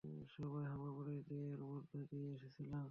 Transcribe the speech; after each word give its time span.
সবাই 0.35 0.63
হামাগুড়ি 0.65 1.17
দিয়ে 1.27 1.47
এর 1.53 1.61
মধ্য 1.63 1.91
দিয়ে 2.11 2.27
এসেছিল। 2.35 2.71